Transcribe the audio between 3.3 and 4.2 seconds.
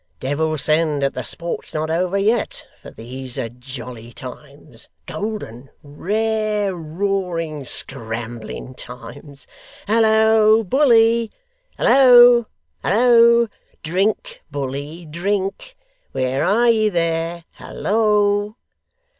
are jolly